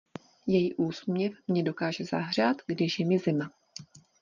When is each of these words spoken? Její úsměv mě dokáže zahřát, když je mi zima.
Její 0.47 0.75
úsměv 0.75 1.33
mě 1.47 1.63
dokáže 1.63 2.05
zahřát, 2.05 2.57
když 2.67 2.99
je 2.99 3.05
mi 3.05 3.17
zima. 3.19 3.51